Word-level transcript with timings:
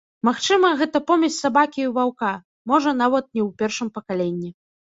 Магчыма, 0.27 0.69
гэта 0.79 1.01
помесь 1.11 1.37
сабакі 1.43 1.85
і 1.85 1.93
ваўка, 1.99 2.33
можа, 2.73 2.97
нават 3.05 3.25
не 3.35 3.41
ў 3.47 3.63
першым 3.63 3.95
пакаленні. 4.01 4.49